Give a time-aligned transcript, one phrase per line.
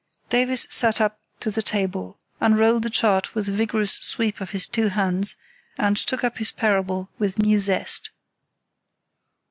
[0.31, 4.65] Davies sat up to the table, unrolled the chart with a vigorous sweep of his
[4.65, 5.35] two hands,
[5.77, 8.09] and took up his parable with new zest.